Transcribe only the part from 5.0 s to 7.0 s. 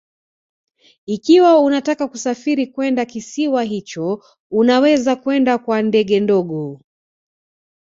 kwenda kwa ndege ndogo